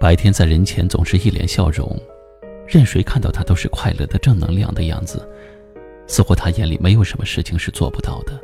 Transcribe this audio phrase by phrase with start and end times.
[0.00, 1.94] 白天在人前总是一脸笑容，
[2.66, 5.28] 任谁看到他都是快乐的、正能量的样子，
[6.06, 8.40] 似乎他眼里没有什么事情是做不到的，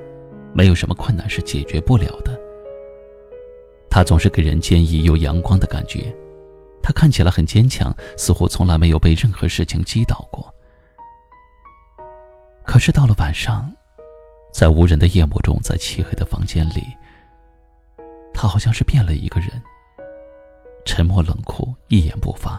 [0.52, 2.38] 没有什么困难是解决不了的。
[3.88, 6.14] 他总是给人坚毅又阳光的感觉，
[6.82, 10.54] 他看起来很坚强，似乎从来没有被任何事情击倒过。
[12.66, 13.72] 可是到了晚上，
[14.52, 16.82] 在无人的夜幕中，在漆黑的房间里，
[18.34, 19.50] 他好像是变了一个人。
[20.96, 22.58] 沉默冷酷，一言不发，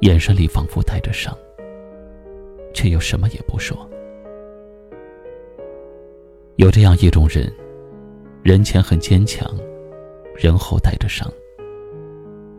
[0.00, 1.36] 眼神里仿佛带着伤，
[2.72, 3.86] 却又什么也不说。
[6.54, 7.52] 有这样一种人，
[8.42, 9.46] 人前很坚强，
[10.34, 11.30] 人后带着伤，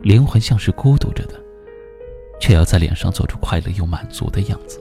[0.00, 1.34] 灵魂像是孤独着的，
[2.38, 4.80] 却要在脸上做出快乐又满足的样子，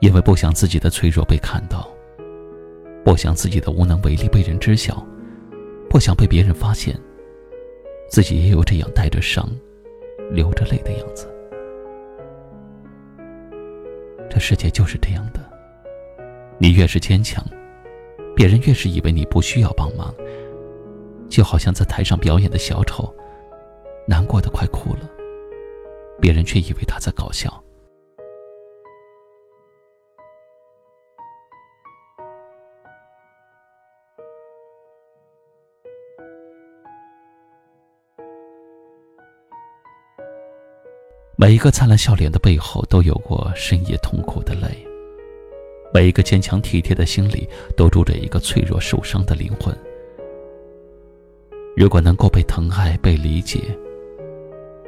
[0.00, 1.88] 因为不想自己的脆弱被看到，
[3.02, 5.02] 不想自己的无能为力被人知晓。
[5.88, 7.00] 不想被别人发现，
[8.08, 9.48] 自己也有这样带着伤、
[10.30, 11.28] 流着泪的样子。
[14.30, 15.40] 这世界就是这样的，
[16.58, 17.44] 你越是坚强，
[18.34, 20.14] 别人越是以为你不需要帮忙。
[21.28, 23.12] 就好像在台上表演的小丑，
[24.06, 25.10] 难过的快哭了，
[26.20, 27.62] 别人却以为他在搞笑。
[41.38, 44.70] 每一个灿烂笑脸的背后，都有过深夜痛苦的泪；
[45.92, 47.46] 每一个坚强体贴的心里，
[47.76, 49.76] 都住着一个脆弱受伤的灵魂。
[51.76, 53.60] 如果能够被疼爱、被理解，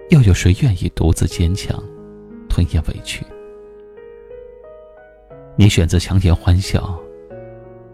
[0.08, 1.78] 又有谁愿意独自坚强，
[2.48, 3.22] 吞咽委屈？
[5.54, 6.98] 你选择强颜欢笑，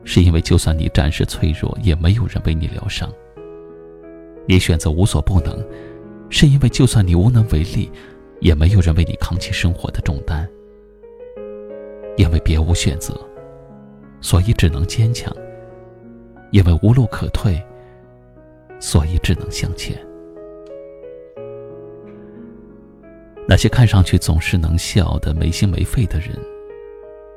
[0.05, 3.11] 是因为就算你暂时脆弱，也没有人为你疗伤；
[4.47, 5.61] 你选择无所不能，
[6.31, 7.91] 是因为就算你无能为力。
[8.45, 10.47] 也没有人为你扛起生活的重担，
[12.19, 13.19] 因为别无选择，
[14.21, 15.33] 所以只能坚强；
[16.51, 17.59] 因为无路可退，
[18.79, 19.99] 所以只能向前。
[23.49, 26.39] 那些看上去总是能笑的没心没肺的人，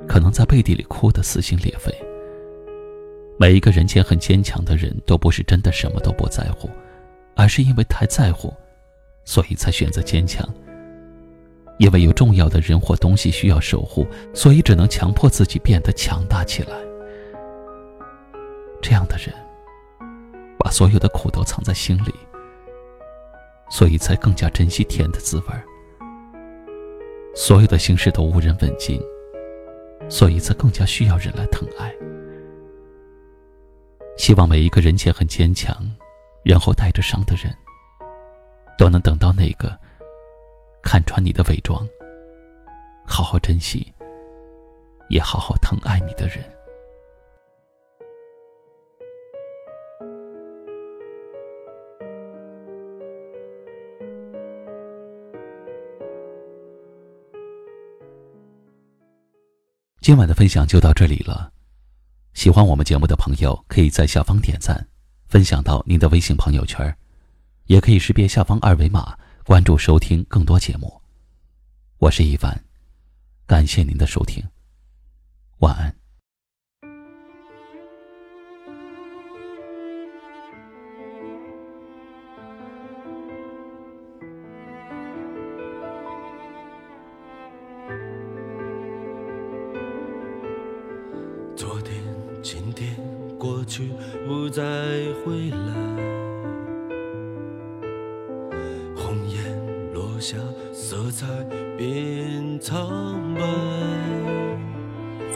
[0.06, 1.90] 可能在背地里哭得撕心裂肺。
[3.38, 6.68] 每一个人前很坚强的人，都不是真的什么都不在乎，
[7.34, 8.52] 而是因为太在乎，
[9.24, 10.46] 所以才选择坚强。
[11.78, 16.72] 因为有重要的人或东西需要守护，所以只能强迫自己变得强大起来。
[18.82, 19.32] 这样的人，
[20.58, 22.12] 把所有的苦都藏在心里，
[23.70, 25.44] 所以才更加珍惜甜的滋味。
[27.34, 29.00] 所有的心事都无人问津，
[30.08, 31.94] 所以才更加需要人来疼爱。
[34.16, 35.76] 希望每一个人前很坚强，
[36.42, 37.54] 然后带着伤的人，
[38.76, 39.78] 都能等到那个。
[40.82, 41.86] 看穿你的伪装，
[43.06, 43.92] 好好珍惜，
[45.08, 46.44] 也好好疼爱你的人。
[60.00, 61.52] 今晚的分享就到这里了。
[62.32, 64.88] 喜欢我们节目的朋友，可以在下方点赞，
[65.28, 66.96] 分享到您的微信朋友圈，
[67.66, 69.18] 也可以识别下方二维码。
[69.48, 71.00] 关注收听更多节目，
[72.00, 72.62] 我是一凡，
[73.46, 74.44] 感谢您的收听，
[75.60, 75.96] 晚安。
[91.56, 92.04] 昨天、
[92.42, 92.94] 今天、
[93.38, 93.90] 过去，
[94.26, 94.62] 不再
[95.24, 96.27] 回来。
[100.90, 101.26] 色彩
[101.76, 103.42] 变苍白。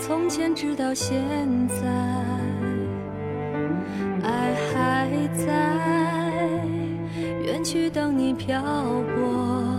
[0.01, 1.23] 从前直到现
[1.69, 1.77] 在，
[4.23, 6.57] 爱还在，
[7.45, 9.72] 远去等你漂泊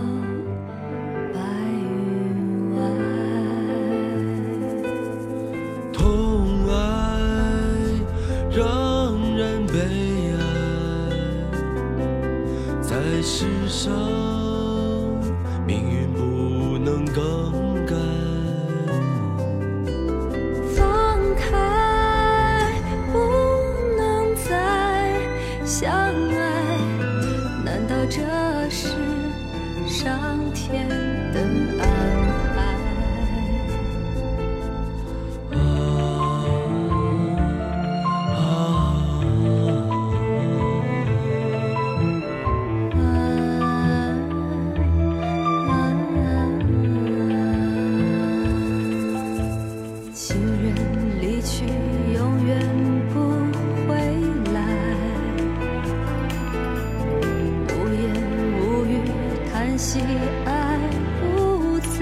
[59.74, 59.98] 叹息
[60.44, 60.78] 爱
[61.20, 61.98] 不在。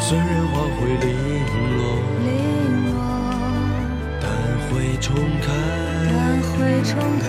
[0.00, 1.06] 虽然花会零
[1.76, 1.80] 落，
[2.24, 2.32] 零
[2.94, 2.96] 落，
[4.18, 4.24] 但
[4.70, 5.46] 会重开。
[6.10, 7.28] 但会重开。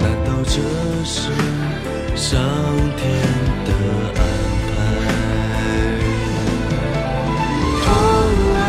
[0.00, 0.56] 难道这
[1.04, 1.14] 是
[2.16, 2.30] 上
[2.96, 3.00] 天
[3.64, 3.70] 的
[4.16, 4.20] 安
[4.68, 4.70] 排？
[7.84, 7.86] 痛
[8.56, 8.60] 爱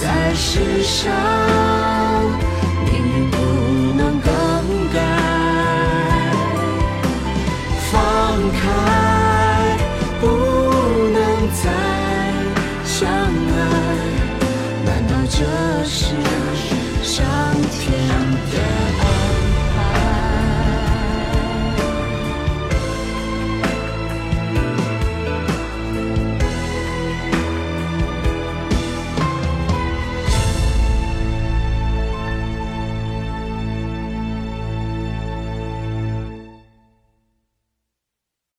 [0.00, 0.02] 在
[0.34, 0.44] 世
[0.82, 1.02] 上